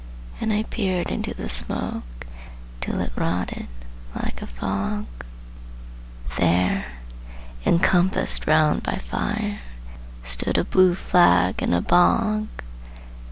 And 0.39 0.51
I 0.51 0.63
peered 0.63 1.11
into 1.11 1.35
the 1.35 1.47
smoke 1.47 2.25
Till 2.79 2.99
it 3.01 3.13
rotted, 3.15 3.67
like 4.15 4.41
a 4.41 4.47
fog: 4.47 5.05
There, 6.39 6.93
encompassed 7.67 8.47
round 8.47 8.81
by 8.81 8.95
fire, 8.95 9.59
Stood 10.23 10.57
a 10.57 10.63
blue 10.63 10.95
flag 10.95 11.61
in 11.61 11.71
a 11.71 11.81
bog! 11.81 12.47